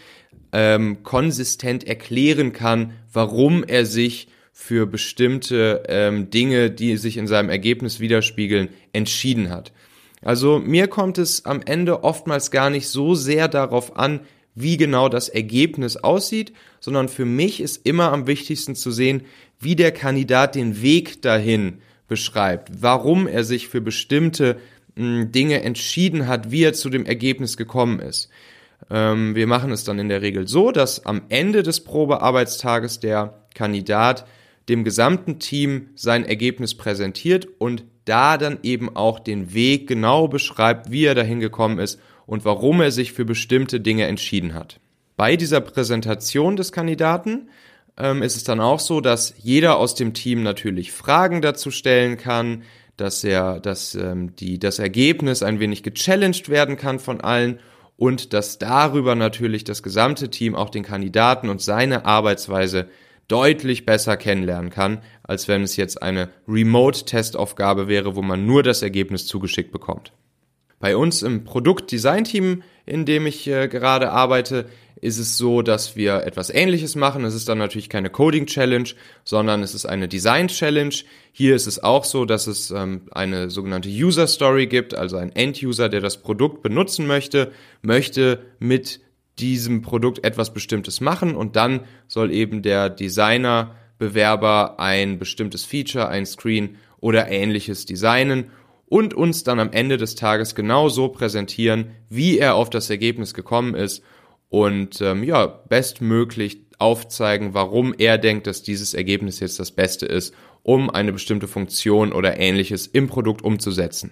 ähm, 0.51 1.03
konsistent 1.03 1.87
erklären 1.87 2.51
kann, 2.51 2.93
warum 3.13 3.63
er 3.63 3.85
sich 3.85 4.27
für 4.51 4.85
bestimmte 4.85 5.83
ähm, 5.87 6.29
Dinge, 6.29 6.71
die 6.71 6.97
sich 6.97 7.17
in 7.17 7.27
seinem 7.27 7.49
Ergebnis 7.49 7.99
widerspiegeln, 7.99 8.69
entschieden 8.93 9.49
hat. 9.49 9.71
Also 10.21 10.59
mir 10.59 10.87
kommt 10.87 11.17
es 11.17 11.45
am 11.45 11.61
Ende 11.61 12.03
oftmals 12.03 12.51
gar 12.51 12.69
nicht 12.69 12.87
so 12.87 13.15
sehr 13.15 13.47
darauf 13.47 13.97
an, 13.97 14.21
wie 14.53 14.77
genau 14.77 15.09
das 15.09 15.29
Ergebnis 15.29 15.97
aussieht, 15.97 16.53
sondern 16.79 17.07
für 17.07 17.25
mich 17.25 17.61
ist 17.61 17.85
immer 17.85 18.11
am 18.11 18.27
wichtigsten 18.27 18.75
zu 18.75 18.91
sehen, 18.91 19.23
wie 19.59 19.75
der 19.75 19.91
Kandidat 19.91 20.55
den 20.55 20.81
Weg 20.81 21.21
dahin 21.21 21.79
beschreibt, 22.11 22.69
warum 22.81 23.25
er 23.25 23.45
sich 23.45 23.69
für 23.69 23.79
bestimmte 23.79 24.57
hm, 24.97 25.31
Dinge 25.31 25.63
entschieden 25.63 26.27
hat, 26.27 26.51
wie 26.51 26.63
er 26.63 26.73
zu 26.73 26.89
dem 26.89 27.05
Ergebnis 27.05 27.55
gekommen 27.55 28.01
ist. 28.01 28.29
Ähm, 28.89 29.33
wir 29.33 29.47
machen 29.47 29.71
es 29.71 29.85
dann 29.85 29.97
in 29.97 30.09
der 30.09 30.21
Regel 30.21 30.45
so, 30.45 30.73
dass 30.73 31.05
am 31.05 31.21
Ende 31.29 31.63
des 31.63 31.85
Probearbeitstages 31.85 32.99
der 32.99 33.45
Kandidat 33.55 34.27
dem 34.67 34.83
gesamten 34.83 35.39
Team 35.39 35.91
sein 35.95 36.25
Ergebnis 36.25 36.75
präsentiert 36.75 37.47
und 37.59 37.85
da 38.03 38.37
dann 38.37 38.59
eben 38.61 38.93
auch 38.93 39.19
den 39.19 39.53
Weg 39.53 39.87
genau 39.87 40.27
beschreibt, 40.27 40.91
wie 40.91 41.05
er 41.05 41.15
dahin 41.15 41.39
gekommen 41.39 41.79
ist 41.79 41.97
und 42.25 42.43
warum 42.43 42.81
er 42.81 42.91
sich 42.91 43.13
für 43.13 43.23
bestimmte 43.23 43.79
Dinge 43.79 44.05
entschieden 44.07 44.53
hat. 44.53 44.81
Bei 45.15 45.37
dieser 45.37 45.61
Präsentation 45.61 46.57
des 46.57 46.73
Kandidaten 46.73 47.47
ähm, 48.01 48.21
ist 48.23 48.35
es 48.35 48.43
dann 48.43 48.59
auch 48.59 48.79
so, 48.79 48.99
dass 49.01 49.33
jeder 49.37 49.77
aus 49.77 49.95
dem 49.95 50.13
Team 50.13 50.43
natürlich 50.43 50.91
Fragen 50.91 51.41
dazu 51.41 51.71
stellen 51.71 52.17
kann, 52.17 52.63
dass 52.97 53.23
er, 53.23 53.59
dass 53.59 53.95
ähm, 53.95 54.35
die, 54.35 54.59
das 54.59 54.79
Ergebnis 54.79 55.43
ein 55.43 55.59
wenig 55.59 55.83
gechallenged 55.83 56.49
werden 56.49 56.77
kann 56.77 56.99
von 56.99 57.21
allen 57.21 57.59
und 57.97 58.33
dass 58.33 58.57
darüber 58.57 59.15
natürlich 59.15 59.63
das 59.63 59.83
gesamte 59.83 60.29
Team 60.29 60.55
auch 60.55 60.69
den 60.69 60.83
Kandidaten 60.83 61.49
und 61.49 61.61
seine 61.61 62.05
Arbeitsweise 62.05 62.87
deutlich 63.27 63.85
besser 63.85 64.17
kennenlernen 64.17 64.71
kann, 64.71 65.01
als 65.23 65.47
wenn 65.47 65.63
es 65.63 65.77
jetzt 65.77 66.01
eine 66.01 66.29
Remote-Testaufgabe 66.47 67.87
wäre, 67.87 68.15
wo 68.15 68.21
man 68.21 68.45
nur 68.45 68.63
das 68.63 68.81
Ergebnis 68.81 69.25
zugeschickt 69.25 69.71
bekommt. 69.71 70.11
Bei 70.81 70.97
uns 70.97 71.21
im 71.21 71.43
Produktdesign-Team, 71.43 72.63
in 72.85 73.05
dem 73.05 73.27
ich 73.27 73.47
äh, 73.47 73.67
gerade 73.67 74.11
arbeite, 74.11 74.65
ist 74.99 75.17
es 75.17 75.37
so, 75.37 75.61
dass 75.61 75.95
wir 75.95 76.23
etwas 76.23 76.49
Ähnliches 76.49 76.95
machen. 76.95 77.23
Es 77.23 77.33
ist 77.33 77.47
dann 77.47 77.57
natürlich 77.57 77.89
keine 77.89 78.09
Coding 78.09 78.45
Challenge, 78.47 78.89
sondern 79.23 79.63
es 79.63 79.73
ist 79.73 79.85
eine 79.85 80.07
Design 80.07 80.47
Challenge. 80.47 80.93
Hier 81.31 81.55
ist 81.55 81.67
es 81.67 81.81
auch 81.81 82.03
so, 82.03 82.25
dass 82.25 82.47
es 82.47 82.71
ähm, 82.71 83.03
eine 83.11 83.49
sogenannte 83.49 83.89
User 83.89 84.27
Story 84.27 84.67
gibt, 84.67 84.93
also 84.93 85.17
ein 85.17 85.31
End-User, 85.35 85.87
der 85.87 86.01
das 86.01 86.17
Produkt 86.17 86.61
benutzen 86.61 87.07
möchte, 87.07 87.51
möchte 87.81 88.39
mit 88.59 89.01
diesem 89.39 89.81
Produkt 89.81 90.23
etwas 90.23 90.53
Bestimmtes 90.53 90.99
machen 90.99 91.35
und 91.35 91.55
dann 91.55 91.81
soll 92.07 92.31
eben 92.31 92.61
der 92.61 92.89
Designer 92.89 93.75
Bewerber 93.97 94.79
ein 94.79 95.19
bestimmtes 95.19 95.63
Feature, 95.63 96.09
ein 96.09 96.25
Screen 96.25 96.77
oder 96.99 97.29
ähnliches 97.29 97.85
designen 97.85 98.51
und 98.91 99.13
uns 99.13 99.45
dann 99.45 99.61
am 99.61 99.71
Ende 99.71 99.95
des 99.95 100.15
Tages 100.15 100.53
genau 100.53 100.89
so 100.89 101.07
präsentieren, 101.07 101.91
wie 102.09 102.37
er 102.37 102.55
auf 102.55 102.69
das 102.69 102.89
Ergebnis 102.89 103.33
gekommen 103.33 103.73
ist 103.73 104.03
und 104.49 104.99
ähm, 104.99 105.23
ja, 105.23 105.45
bestmöglich 105.45 106.59
aufzeigen, 106.77 107.53
warum 107.53 107.95
er 107.97 108.17
denkt, 108.17 108.47
dass 108.47 108.63
dieses 108.63 108.93
Ergebnis 108.93 109.39
jetzt 109.39 109.61
das 109.61 109.71
Beste 109.71 110.07
ist, 110.07 110.33
um 110.61 110.89
eine 110.89 111.13
bestimmte 111.13 111.47
Funktion 111.47 112.11
oder 112.11 112.37
ähnliches 112.37 112.85
im 112.85 113.07
Produkt 113.07 113.45
umzusetzen. 113.45 114.11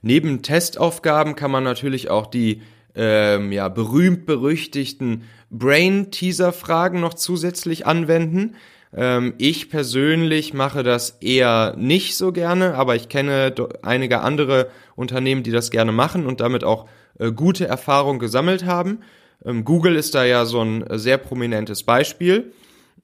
Neben 0.00 0.40
Testaufgaben 0.40 1.36
kann 1.36 1.50
man 1.50 1.62
natürlich 1.62 2.08
auch 2.08 2.26
die 2.26 2.62
ähm, 2.94 3.52
ja, 3.52 3.68
berühmt-berüchtigten 3.68 5.24
Brain-Teaser-Fragen 5.50 6.98
noch 6.98 7.12
zusätzlich 7.12 7.84
anwenden. 7.84 8.54
Ähm, 8.94 9.34
ich 9.38 9.70
persönlich 9.70 10.54
mache 10.54 10.82
das 10.82 11.18
eher 11.20 11.74
nicht 11.76 12.16
so 12.16 12.32
gerne, 12.32 12.74
aber 12.74 12.94
ich 12.94 13.08
kenne 13.08 13.54
einige 13.82 14.20
andere 14.20 14.68
Unternehmen, 14.96 15.42
die 15.42 15.50
das 15.50 15.70
gerne 15.70 15.92
machen 15.92 16.26
und 16.26 16.40
damit 16.40 16.64
auch 16.64 16.86
äh, 17.18 17.32
gute 17.32 17.66
Erfahrungen 17.66 18.18
gesammelt 18.18 18.64
haben. 18.64 19.00
Ähm, 19.44 19.64
Google 19.64 19.96
ist 19.96 20.14
da 20.14 20.24
ja 20.24 20.44
so 20.44 20.60
ein 20.60 20.84
sehr 20.92 21.18
prominentes 21.18 21.82
Beispiel. 21.82 22.52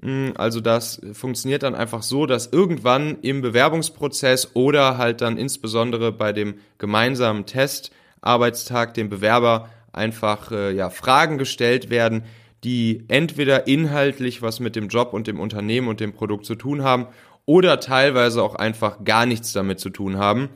Mm, 0.00 0.30
also 0.36 0.60
das 0.60 1.00
funktioniert 1.12 1.62
dann 1.62 1.74
einfach 1.74 2.02
so, 2.02 2.26
dass 2.26 2.46
irgendwann 2.46 3.18
im 3.22 3.42
Bewerbungsprozess 3.42 4.52
oder 4.54 4.96
halt 4.96 5.20
dann 5.20 5.36
insbesondere 5.36 6.12
bei 6.12 6.32
dem 6.32 6.54
gemeinsamen 6.78 7.46
Testarbeitstag 7.46 8.94
dem 8.94 9.08
Bewerber 9.08 9.68
einfach 9.92 10.52
äh, 10.52 10.72
ja 10.72 10.88
Fragen 10.88 11.36
gestellt 11.36 11.90
werden, 11.90 12.22
die 12.64 13.04
entweder 13.08 13.66
inhaltlich 13.66 14.42
was 14.42 14.60
mit 14.60 14.76
dem 14.76 14.88
Job 14.88 15.12
und 15.12 15.26
dem 15.26 15.40
Unternehmen 15.40 15.88
und 15.88 16.00
dem 16.00 16.12
Produkt 16.12 16.44
zu 16.44 16.54
tun 16.54 16.82
haben 16.82 17.06
oder 17.46 17.80
teilweise 17.80 18.42
auch 18.42 18.54
einfach 18.54 19.02
gar 19.04 19.26
nichts 19.26 19.52
damit 19.52 19.80
zu 19.80 19.90
tun 19.90 20.18
haben, 20.18 20.50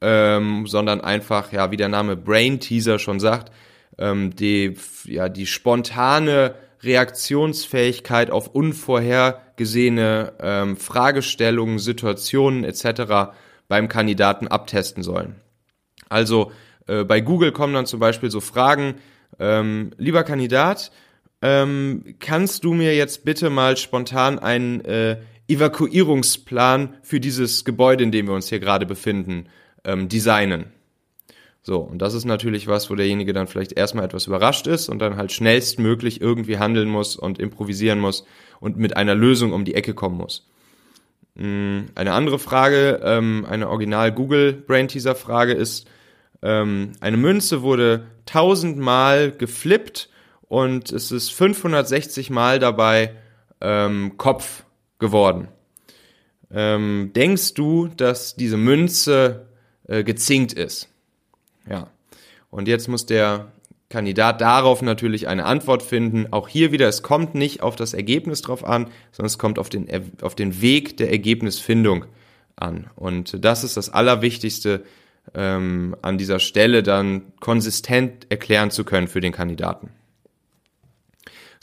ähm, 0.00 0.66
sondern 0.66 1.00
einfach, 1.00 1.52
ja, 1.52 1.70
wie 1.70 1.76
der 1.76 1.88
Name 1.88 2.16
Brain 2.16 2.60
Teaser 2.60 2.98
schon 2.98 3.20
sagt, 3.20 3.52
ähm, 3.98 4.34
die, 4.34 4.76
ja, 5.04 5.28
die 5.28 5.46
spontane 5.46 6.54
Reaktionsfähigkeit 6.82 8.30
auf 8.30 8.48
unvorhergesehene 8.48 10.32
ähm, 10.40 10.76
Fragestellungen, 10.76 11.78
Situationen 11.78 12.64
etc. 12.64 13.32
beim 13.68 13.88
Kandidaten 13.88 14.48
abtesten 14.48 15.02
sollen. 15.02 15.36
Also 16.08 16.52
äh, 16.86 17.04
bei 17.04 17.20
Google 17.20 17.52
kommen 17.52 17.74
dann 17.74 17.86
zum 17.86 18.00
Beispiel 18.00 18.30
so 18.30 18.40
Fragen, 18.40 18.96
ähm, 19.38 19.92
lieber 19.96 20.24
Kandidat, 20.24 20.92
ähm, 21.44 22.16
kannst 22.20 22.64
du 22.64 22.72
mir 22.72 22.96
jetzt 22.96 23.26
bitte 23.26 23.50
mal 23.50 23.76
spontan 23.76 24.38
einen 24.38 24.80
äh, 24.80 25.18
Evakuierungsplan 25.46 26.94
für 27.02 27.20
dieses 27.20 27.66
Gebäude, 27.66 28.02
in 28.02 28.10
dem 28.10 28.28
wir 28.28 28.34
uns 28.34 28.48
hier 28.48 28.60
gerade 28.60 28.86
befinden, 28.86 29.50
ähm, 29.84 30.08
designen? 30.08 30.72
So, 31.60 31.80
und 31.80 31.98
das 31.98 32.14
ist 32.14 32.24
natürlich 32.24 32.66
was, 32.66 32.88
wo 32.88 32.94
derjenige 32.94 33.34
dann 33.34 33.46
vielleicht 33.46 33.72
erstmal 33.72 34.06
etwas 34.06 34.26
überrascht 34.26 34.66
ist 34.66 34.88
und 34.88 35.00
dann 35.00 35.18
halt 35.18 35.32
schnellstmöglich 35.32 36.22
irgendwie 36.22 36.56
handeln 36.56 36.88
muss 36.88 37.14
und 37.14 37.38
improvisieren 37.38 38.00
muss 38.00 38.24
und 38.58 38.78
mit 38.78 38.96
einer 38.96 39.14
Lösung 39.14 39.52
um 39.52 39.66
die 39.66 39.74
Ecke 39.74 39.92
kommen 39.92 40.16
muss. 40.16 40.48
Hm, 41.36 41.88
eine 41.94 42.12
andere 42.12 42.38
Frage, 42.38 43.00
ähm, 43.04 43.46
eine 43.46 43.68
Original 43.68 44.12
Google 44.12 44.54
Brain 44.54 44.88
Teaser 44.88 45.14
Frage 45.14 45.52
ist, 45.52 45.86
ähm, 46.40 46.92
eine 47.00 47.18
Münze 47.18 47.60
wurde 47.60 48.06
tausendmal 48.24 49.30
geflippt 49.30 50.08
und 50.48 50.92
es 50.92 51.12
ist 51.12 51.32
560 51.32 52.30
Mal 52.30 52.58
dabei 52.58 53.14
ähm, 53.60 54.16
Kopf 54.16 54.64
geworden. 54.98 55.48
Ähm, 56.50 57.10
denkst 57.14 57.54
du, 57.54 57.88
dass 57.88 58.36
diese 58.36 58.56
Münze 58.56 59.46
äh, 59.88 60.04
gezinkt 60.04 60.52
ist? 60.52 60.88
Ja. 61.68 61.88
Und 62.50 62.68
jetzt 62.68 62.88
muss 62.88 63.06
der 63.06 63.52
Kandidat 63.88 64.40
darauf 64.40 64.82
natürlich 64.82 65.28
eine 65.28 65.44
Antwort 65.44 65.82
finden. 65.82 66.32
Auch 66.32 66.48
hier 66.48 66.72
wieder, 66.72 66.88
es 66.88 67.02
kommt 67.02 67.34
nicht 67.34 67.62
auf 67.62 67.76
das 67.76 67.94
Ergebnis 67.94 68.42
drauf 68.42 68.64
an, 68.64 68.88
sondern 69.12 69.26
es 69.26 69.38
kommt 69.38 69.58
auf 69.58 69.68
den, 69.68 69.88
auf 70.22 70.34
den 70.34 70.60
Weg 70.60 70.96
der 70.96 71.10
Ergebnisfindung 71.10 72.04
an. 72.56 72.90
Und 72.96 73.44
das 73.44 73.64
ist 73.64 73.76
das 73.76 73.90
Allerwichtigste 73.90 74.84
ähm, 75.34 75.96
an 76.02 76.18
dieser 76.18 76.38
Stelle 76.38 76.82
dann 76.82 77.32
konsistent 77.40 78.26
erklären 78.30 78.70
zu 78.70 78.84
können 78.84 79.08
für 79.08 79.20
den 79.20 79.32
Kandidaten. 79.32 79.90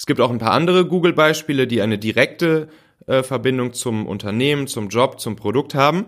Es 0.01 0.08
gibt 0.08 0.20
auch 0.20 0.31
ein 0.31 0.39
paar 0.39 0.53
andere 0.53 0.88
Google-Beispiele, 0.88 1.67
die 1.67 1.84
eine 1.84 2.00
direkte 2.00 2.70
äh, 3.05 3.22
Verbindung 3.22 3.74
zum 3.74 4.08
Unternehmen, 4.08 4.65
zum 4.65 4.89
Job, 4.89 5.20
zum 5.20 5.36
Produkt 5.36 5.75
haben. 5.75 6.08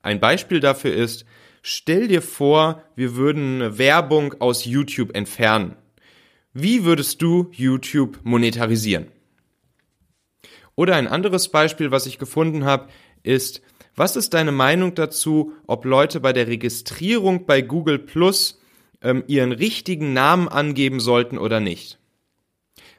Ein 0.00 0.20
Beispiel 0.20 0.60
dafür 0.60 0.94
ist, 0.94 1.24
stell 1.60 2.06
dir 2.06 2.22
vor, 2.22 2.84
wir 2.94 3.16
würden 3.16 3.78
Werbung 3.78 4.40
aus 4.40 4.64
YouTube 4.64 5.16
entfernen. 5.16 5.74
Wie 6.52 6.84
würdest 6.84 7.20
du 7.20 7.48
YouTube 7.50 8.20
monetarisieren? 8.22 9.08
Oder 10.76 10.94
ein 10.94 11.08
anderes 11.08 11.48
Beispiel, 11.48 11.90
was 11.90 12.06
ich 12.06 12.20
gefunden 12.20 12.64
habe, 12.64 12.86
ist, 13.24 13.60
was 13.96 14.14
ist 14.14 14.34
deine 14.34 14.52
Meinung 14.52 14.94
dazu, 14.94 15.52
ob 15.66 15.84
Leute 15.84 16.20
bei 16.20 16.32
der 16.32 16.46
Registrierung 16.46 17.44
bei 17.44 17.60
Google 17.60 17.98
Plus 17.98 18.60
ähm, 19.02 19.24
ihren 19.26 19.50
richtigen 19.50 20.12
Namen 20.12 20.46
angeben 20.46 21.00
sollten 21.00 21.38
oder 21.38 21.58
nicht? 21.58 21.98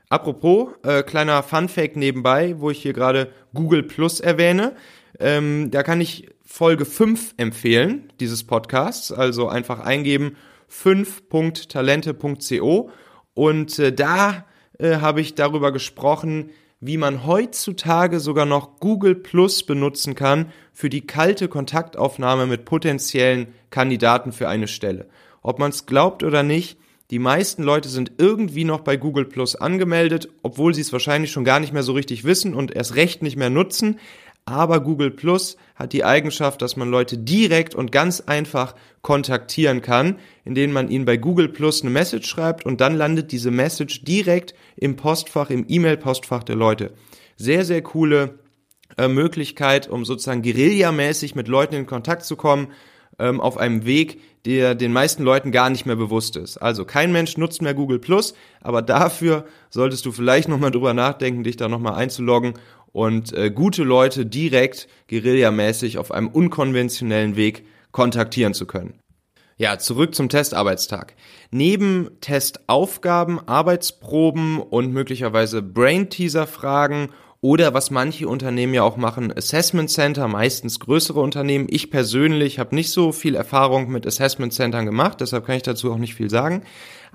Apropos, 0.09 0.69
äh, 0.83 1.03
kleiner 1.03 1.43
Fun-Fact 1.43 1.97
nebenbei, 1.97 2.55
wo 2.59 2.69
ich 2.69 2.81
hier 2.81 2.93
gerade 2.93 3.33
Google 3.53 3.83
Plus 3.83 4.21
erwähne. 4.21 4.75
Ähm, 5.19 5.69
da 5.71 5.83
kann 5.83 5.99
ich 5.99 6.29
Folge 6.45 6.85
5 6.85 7.33
empfehlen, 7.37 8.13
dieses 8.19 8.45
Podcasts. 8.45 9.11
Also 9.11 9.49
einfach 9.49 9.79
eingeben 9.79 10.37
5.talente.co 10.71 12.91
und 13.33 13.79
äh, 13.79 13.91
da 13.93 14.45
äh, 14.79 14.97
habe 14.97 15.21
ich 15.21 15.35
darüber 15.35 15.71
gesprochen, 15.71 16.51
wie 16.79 16.97
man 16.97 17.25
heutzutage 17.25 18.19
sogar 18.19 18.45
noch 18.45 18.79
Google 18.79 19.15
Plus 19.15 19.63
benutzen 19.63 20.15
kann 20.15 20.51
für 20.73 20.89
die 20.89 21.05
kalte 21.05 21.47
Kontaktaufnahme 21.47 22.45
mit 22.45 22.65
potenziellen 22.65 23.47
Kandidaten 23.71 24.31
für 24.31 24.47
eine 24.47 24.67
Stelle. 24.67 25.07
Ob 25.41 25.59
man 25.59 25.71
es 25.71 25.85
glaubt 25.85 26.23
oder 26.23 26.43
nicht, 26.43 26.77
die 27.09 27.19
meisten 27.19 27.63
Leute 27.63 27.87
sind 27.87 28.13
irgendwie 28.17 28.65
noch 28.65 28.81
bei 28.81 28.97
Google 28.97 29.25
Plus 29.25 29.55
angemeldet, 29.55 30.27
obwohl 30.43 30.73
sie 30.73 30.81
es 30.81 30.91
wahrscheinlich 30.91 31.31
schon 31.31 31.45
gar 31.45 31.61
nicht 31.61 31.71
mehr 31.71 31.83
so 31.83 31.93
richtig 31.93 32.25
wissen 32.25 32.53
und 32.53 32.75
erst 32.75 32.95
recht 32.95 33.21
nicht 33.21 33.37
mehr 33.37 33.49
nutzen. 33.49 33.99
Aber 34.43 34.81
Google 34.81 35.11
Plus 35.11 35.57
hat 35.75 35.93
die 35.93 36.03
Eigenschaft, 36.03 36.61
dass 36.61 36.77
man 36.77 36.89
Leute 36.89 37.17
direkt 37.17 37.75
und 37.75 37.91
ganz 37.91 38.21
einfach 38.21 38.75
kontaktieren 39.01 39.81
kann, 39.81 40.19
indem 40.45 40.71
man 40.71 40.89
ihnen 40.89 41.05
bei 41.05 41.17
Google 41.17 41.49
Plus 41.49 41.81
eine 41.81 41.91
Message 41.91 42.27
schreibt 42.27 42.65
und 42.65 42.81
dann 42.81 42.95
landet 42.95 43.31
diese 43.31 43.51
Message 43.51 44.03
direkt 44.03 44.53
im 44.75 44.95
Postfach, 44.95 45.49
im 45.49 45.65
E-Mail-Postfach 45.67 46.43
der 46.43 46.55
Leute. 46.55 46.93
Sehr, 47.35 47.63
sehr 47.63 47.81
coole 47.81 48.39
äh, 48.97 49.07
Möglichkeit, 49.07 49.89
um 49.89 50.05
sozusagen 50.05 50.41
guerillamäßig 50.41 51.35
mit 51.35 51.47
Leuten 51.47 51.75
in 51.75 51.85
Kontakt 51.85 52.23
zu 52.23 52.35
kommen, 52.35 52.69
ähm, 53.19 53.41
auf 53.41 53.57
einem 53.57 53.85
Weg, 53.85 54.21
der 54.47 54.75
den 54.75 54.93
meisten 54.93 55.23
Leuten 55.23 55.51
gar 55.51 55.69
nicht 55.69 55.85
mehr 55.85 55.97
bewusst 55.97 56.37
ist. 56.37 56.55
Also 56.57 56.85
kein 56.85 57.11
Mensch 57.11 57.35
nutzt 57.35 57.61
mehr 57.61 57.73
Google 57.73 57.99
Plus, 57.99 58.33
aber 58.61 58.81
dafür 58.81 59.45
solltest 59.69 60.05
du 60.05 60.13
vielleicht 60.13 60.47
nochmal 60.47 60.71
drüber 60.71 60.93
nachdenken, 60.93 61.43
dich 61.43 61.57
da 61.57 61.67
nochmal 61.67 61.95
einzuloggen 61.95 62.53
und 62.93 63.33
äh, 63.33 63.51
gute 63.51 63.83
Leute 63.83 64.25
direkt 64.25 64.87
guerillamäßig 65.09 65.97
auf 65.97 66.13
einem 66.13 66.29
unkonventionellen 66.29 67.35
Weg 67.35 67.65
kontaktieren 67.91 68.53
zu 68.53 68.65
können. 68.65 68.97
Ja, 69.57 69.79
zurück 69.79 70.15
zum 70.15 70.29
Testarbeitstag. 70.29 71.15
Neben 71.51 72.09
Testaufgaben, 72.21 73.45
Arbeitsproben 73.45 74.61
und 74.61 74.93
möglicherweise 74.93 75.61
Brain-Teaser-Fragen 75.61 77.09
oder 77.41 77.74
was 77.74 77.91
manche 77.91 78.27
Unternehmen 78.27 78.74
ja 78.74 78.84
auch 78.84 78.98
machen, 78.98 79.32
Assessment 79.36 79.89
Center, 79.89 80.27
meistens 80.27 80.79
größere 80.79 81.20
Unternehmen. 81.20 81.67
Ich 81.70 81.91
persönlich 81.91 82.60
habe 82.60 82.75
nicht 82.75 82.89
so 82.89 83.12
viel 83.12 83.36
Erfahrung 83.36 83.89
mit 83.89 84.08
Assessment 84.08 84.53
Centern 84.53 84.86
gemacht, 84.86 85.22
deshalb 85.22 85.46
kann 85.46 85.58
ich 85.58 85.63
dazu 85.63 85.91
auch 85.91 85.98
nicht 85.98 86.15
viel 86.15 86.29
sagen. 86.29 86.63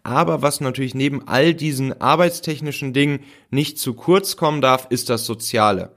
Aber 0.05 0.43
was 0.43 0.61
natürlich 0.61 0.95
neben 0.95 1.27
all 1.29 1.55
diesen 1.55 2.01
arbeitstechnischen 2.01 2.93
Dingen 2.93 3.21
nicht 3.51 3.79
zu 3.79 3.95
kurz 3.95 4.37
kommen 4.37 4.61
darf, 4.61 4.87
ist 4.91 5.11
das 5.11 5.27
Soziale. 5.27 5.93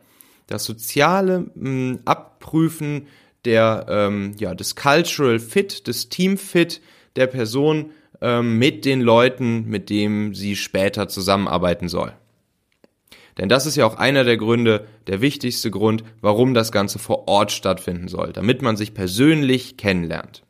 Das 0.47 0.63
soziale 0.63 1.39
mh, 1.39 1.49
hm, 1.55 1.99
Abprüfen 2.05 3.07
der, 3.45 3.85
ähm, 3.89 4.33
ja, 4.37 4.53
des 4.53 4.75
Cultural 4.75 5.39
Fit, 5.39 5.87
des 5.87 6.09
Team 6.09 6.37
Fit 6.37 6.81
der 7.15 7.27
Person 7.27 7.91
ähm, 8.21 8.57
mit 8.57 8.85
den 8.85 9.01
Leuten, 9.01 9.65
mit 9.67 9.89
denen 9.89 10.33
sie 10.33 10.55
später 10.55 11.07
zusammenarbeiten 11.07 11.89
soll. 11.89 12.13
Denn 13.37 13.49
das 13.49 13.65
ist 13.65 13.75
ja 13.75 13.85
auch 13.85 13.95
einer 13.95 14.23
der 14.23 14.37
Gründe, 14.37 14.87
der 15.07 15.21
wichtigste 15.21 15.69
Grund, 15.69 16.03
warum 16.21 16.53
das 16.53 16.71
Ganze 16.71 16.99
vor 16.99 17.27
Ort 17.27 17.51
stattfinden 17.51 18.07
soll, 18.07 18.31
damit 18.31 18.61
man 18.61 18.77
sich 18.77 18.93
persönlich 18.93 19.77
kennenlernt. 19.77 20.43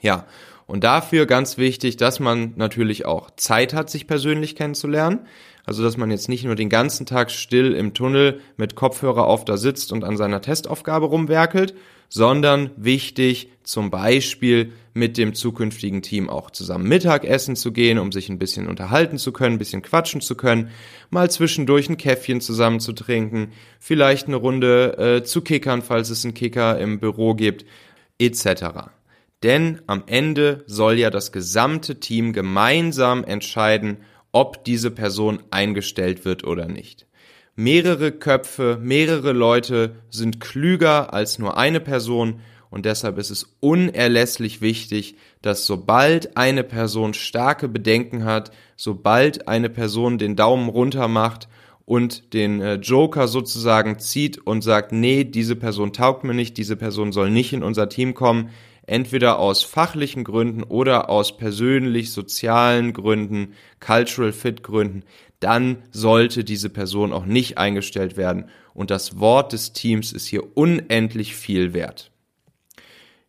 Ja, 0.00 0.26
und 0.66 0.84
dafür 0.84 1.26
ganz 1.26 1.58
wichtig, 1.58 1.96
dass 1.96 2.20
man 2.20 2.52
natürlich 2.54 3.04
auch 3.04 3.30
Zeit 3.36 3.74
hat, 3.74 3.90
sich 3.90 4.06
persönlich 4.06 4.54
kennenzulernen. 4.54 5.26
Also, 5.64 5.82
dass 5.82 5.96
man 5.96 6.12
jetzt 6.12 6.28
nicht 6.28 6.44
nur 6.44 6.54
den 6.54 6.68
ganzen 6.68 7.06
Tag 7.06 7.32
still 7.32 7.74
im 7.74 7.92
Tunnel 7.92 8.40
mit 8.56 8.76
Kopfhörer 8.76 9.26
auf 9.26 9.44
da 9.44 9.56
sitzt 9.56 9.92
und 9.92 10.04
an 10.04 10.16
seiner 10.16 10.40
Testaufgabe 10.40 11.06
rumwerkelt, 11.06 11.74
sondern 12.10 12.70
wichtig, 12.76 13.48
zum 13.62 13.90
Beispiel 13.90 14.72
mit 14.92 15.16
dem 15.16 15.32
zukünftigen 15.32 16.02
Team 16.02 16.28
auch 16.28 16.50
zusammen 16.50 16.88
Mittagessen 16.88 17.54
zu 17.54 17.72
gehen, 17.72 17.98
um 17.98 18.10
sich 18.10 18.28
ein 18.28 18.40
bisschen 18.40 18.66
unterhalten 18.66 19.16
zu 19.16 19.32
können, 19.32 19.54
ein 19.54 19.58
bisschen 19.58 19.82
quatschen 19.82 20.20
zu 20.20 20.34
können, 20.34 20.70
mal 21.08 21.30
zwischendurch 21.30 21.88
ein 21.88 21.96
Käffchen 21.96 22.40
zusammen 22.40 22.80
zu 22.80 22.92
trinken, 22.92 23.52
vielleicht 23.78 24.26
eine 24.26 24.36
Runde 24.36 24.98
äh, 24.98 25.24
zu 25.24 25.40
kickern, 25.40 25.82
falls 25.82 26.10
es 26.10 26.24
einen 26.24 26.34
Kicker 26.34 26.78
im 26.78 26.98
Büro 26.98 27.34
gibt, 27.34 27.64
etc. 28.18 28.90
Denn 29.44 29.80
am 29.86 30.02
Ende 30.06 30.64
soll 30.66 30.98
ja 30.98 31.10
das 31.10 31.30
gesamte 31.30 32.00
Team 32.00 32.32
gemeinsam 32.32 33.22
entscheiden, 33.22 33.98
ob 34.32 34.64
diese 34.64 34.90
Person 34.90 35.40
eingestellt 35.50 36.24
wird 36.24 36.44
oder 36.44 36.66
nicht. 36.66 37.06
Mehrere 37.62 38.10
Köpfe, 38.10 38.78
mehrere 38.80 39.32
Leute 39.32 39.96
sind 40.08 40.40
klüger 40.40 41.12
als 41.12 41.38
nur 41.38 41.58
eine 41.58 41.78
Person 41.78 42.40
und 42.70 42.86
deshalb 42.86 43.18
ist 43.18 43.28
es 43.28 43.54
unerlässlich 43.60 44.62
wichtig, 44.62 45.16
dass 45.42 45.66
sobald 45.66 46.38
eine 46.38 46.64
Person 46.64 47.12
starke 47.12 47.68
Bedenken 47.68 48.24
hat, 48.24 48.50
sobald 48.76 49.46
eine 49.46 49.68
Person 49.68 50.16
den 50.16 50.36
Daumen 50.36 50.70
runter 50.70 51.06
macht 51.06 51.48
und 51.84 52.32
den 52.32 52.62
äh, 52.62 52.76
Joker 52.76 53.28
sozusagen 53.28 53.98
zieht 53.98 54.38
und 54.38 54.62
sagt, 54.62 54.92
nee, 54.92 55.24
diese 55.24 55.54
Person 55.54 55.92
taugt 55.92 56.24
mir 56.24 56.32
nicht, 56.32 56.56
diese 56.56 56.76
Person 56.76 57.12
soll 57.12 57.30
nicht 57.30 57.52
in 57.52 57.62
unser 57.62 57.90
Team 57.90 58.14
kommen, 58.14 58.48
entweder 58.86 59.38
aus 59.38 59.62
fachlichen 59.64 60.24
Gründen 60.24 60.62
oder 60.62 61.10
aus 61.10 61.36
persönlich 61.36 62.10
sozialen 62.10 62.94
Gründen, 62.94 63.52
cultural 63.80 64.32
fit 64.32 64.62
Gründen, 64.62 65.04
dann 65.40 65.82
sollte 65.90 66.44
diese 66.44 66.68
Person 66.68 67.12
auch 67.12 67.24
nicht 67.24 67.58
eingestellt 67.58 68.16
werden 68.16 68.48
und 68.74 68.90
das 68.90 69.18
Wort 69.18 69.52
des 69.52 69.72
Teams 69.72 70.12
ist 70.12 70.26
hier 70.26 70.56
unendlich 70.56 71.34
viel 71.34 71.72
wert. 71.72 72.10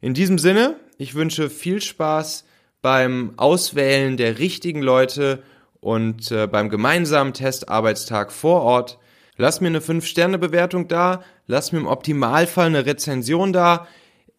In 0.02 0.14
diesem 0.14 0.38
Sinne, 0.38 0.76
ich 0.98 1.16
wünsche 1.16 1.50
viel 1.50 1.82
Spaß 1.82 2.46
beim 2.82 3.34
Auswählen 3.38 4.18
der 4.18 4.40
richtigen 4.40 4.82
Leute 4.82 5.44
und 5.80 6.32
äh, 6.32 6.48
beim 6.48 6.70
gemeinsamen 6.70 7.34
Testarbeitstag 7.34 8.32
vor 8.32 8.62
Ort. 8.62 9.00
Lass 9.38 9.62
mir 9.62 9.68
eine 9.68 9.80
5-Sterne-Bewertung 9.80 10.88
da, 10.88 11.24
lass 11.48 11.72
mir 11.72 11.80
im 11.80 11.88
Optimalfall 11.88 12.68
eine 12.68 12.86
Rezension 12.86 13.54
da. 13.54 13.88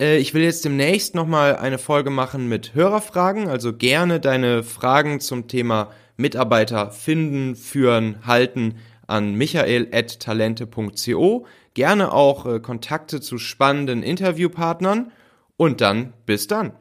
Äh, 0.01 0.19
ich 0.19 0.35
will 0.35 0.43
jetzt 0.43 0.65
demnächst 0.65 1.15
nochmal 1.15 1.57
eine 1.57 1.79
Folge 1.79 2.11
machen 2.11 2.49
mit 2.49 2.75
Hörerfragen, 2.75 3.49
also 3.49 3.73
gerne 3.73 4.21
deine 4.21 4.63
Fragen 4.63 5.21
zum 5.21 5.49
Thema 5.49 5.91
Mitarbeiter 6.17 6.91
finden, 6.91 7.57
führen, 7.57 8.27
halten 8.27 8.77
an 9.07 9.35
michael.talente.co. 9.35 11.47
Gerne 11.75 12.13
auch 12.13 12.47
äh, 12.47 12.61
Kontakte 12.61 13.21
zu 13.21 13.39
spannenden 13.39 14.03
Interviewpartnern 14.03 15.13
und 15.57 15.81
dann 15.81 16.13
bis 16.27 16.47
dann. 16.47 16.73